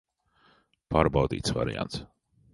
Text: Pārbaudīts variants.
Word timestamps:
Pārbaudīts 0.95 1.55
variants. 1.61 2.03